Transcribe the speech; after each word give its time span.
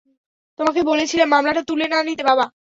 তোমাকে 0.59 0.81
বলেছিলাম 0.83 1.27
মামলাটা 1.31 1.61
তুলে 1.67 1.85
না 1.87 1.99
নিতে, 2.03 2.23
বাবা। 2.29 2.45